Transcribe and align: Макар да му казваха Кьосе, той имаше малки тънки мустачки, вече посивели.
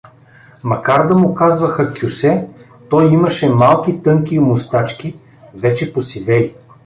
Макар 0.63 1.07
да 1.07 1.15
му 1.15 1.35
казваха 1.35 1.93
Кьосе, 1.93 2.47
той 2.89 3.11
имаше 3.13 3.49
малки 3.49 4.01
тънки 4.03 4.39
мустачки, 4.39 5.15
вече 5.53 5.93
посивели. 5.93 6.55